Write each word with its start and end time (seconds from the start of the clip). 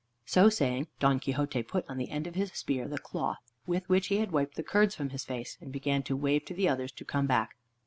So 0.25 0.49
saying, 0.49 0.87
Don 0.99 1.19
Quixote 1.19 1.61
put 1.61 1.85
on 1.87 1.97
the 1.97 2.09
end 2.09 2.25
of 2.25 2.33
his 2.33 2.51
spear 2.53 2.87
the 2.87 2.97
cloth 2.97 3.51
with 3.67 3.87
which 3.87 4.07
he 4.07 4.17
had 4.17 4.31
wiped 4.31 4.55
the 4.55 4.63
curds 4.63 4.95
from 4.95 5.09
his 5.09 5.23
face, 5.25 5.59
and 5.61 5.71
began 5.71 6.01
to 6.01 6.17
wave 6.17 6.43
to 6.45 6.55
the 6.55 6.67
others 6.67 6.91
to 6.93 7.05
come 7.05 7.27
back. 7.27 7.55